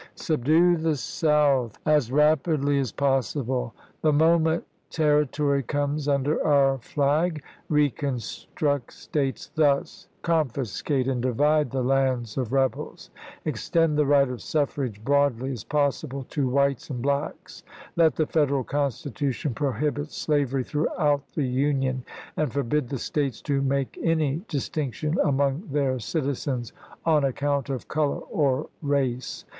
"Subdue 0.15 0.77
the 0.77 0.95
South 0.95 1.77
WENDELL 1.85 1.99
PHILLIPS. 2.01 2.05
THE 2.07 2.09
CLEVELAND 2.13 2.31
CONVENTION 2.41 2.41
33 2.41 2.57
as 2.57 2.57
rapidly 2.57 2.79
as 2.79 2.91
possible. 2.91 3.75
The 4.01 4.13
moment 4.13 4.63
territory 4.89 5.59
chap.ii. 5.61 5.67
comes 5.67 6.07
under 6.07 6.43
our 6.43 6.77
flag 6.79 7.43
reconstruct 7.69 8.93
States 8.93 9.51
thus: 9.53 10.07
con 10.23 10.49
fiscate 10.49 11.07
and 11.07 11.21
divide 11.21 11.69
the 11.69 11.83
lands 11.83 12.35
of 12.35 12.51
rebels; 12.51 13.11
extend 13.45 13.95
the 13.95 14.07
right 14.07 14.27
of 14.27 14.41
suffrage 14.41 15.03
broadly 15.03 15.51
as 15.51 15.63
possible 15.63 16.23
to 16.31 16.49
whites 16.49 16.89
and 16.89 17.03
blacks; 17.03 17.61
let 17.95 18.15
the 18.15 18.25
Federal 18.25 18.63
Constitution 18.63 19.53
prohibit 19.53 20.11
slav 20.11 20.51
ery 20.51 20.63
thro 20.63 20.87
ughout 20.99 21.21
the 21.35 21.45
Union, 21.45 22.03
and 22.35 22.51
forbid 22.51 22.89
the 22.89 22.97
States 22.97 23.39
to 23.43 23.61
make 23.61 23.99
any 24.03 24.41
distinction 24.47 25.19
among 25.23 25.61
their 25.71 25.99
citizens 25.99 26.73
on 27.05 27.23
ac 27.23 27.33
count 27.33 27.69
of 27.69 27.87
color 27.87 28.17
or 28.17 28.65
race." 28.81 29.45